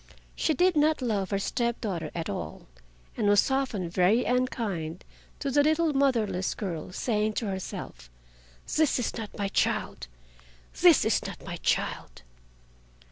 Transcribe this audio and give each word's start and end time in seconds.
She 0.35 0.55
did 0.55 0.75
not 0.75 1.03
love 1.03 1.29
her 1.29 1.37
step 1.37 1.79
daughter 1.79 2.09
at 2.15 2.27
all, 2.27 2.65
and 3.15 3.27
was 3.29 3.51
often 3.51 3.87
very 3.87 4.25
unkind 4.25 5.05
to 5.37 5.51
the 5.51 5.61
little 5.61 5.93
motherless 5.93 6.55
girl, 6.55 6.91
saying 6.91 7.33
to 7.33 7.45
herself: 7.45 8.09
"This 8.77 8.97
is 8.97 9.15
not 9.15 9.37
my 9.37 9.47
child! 9.47 10.07
this 10.81 11.05
is 11.05 11.23
not 11.27 11.45
my 11.45 11.57
child!" 11.57 12.23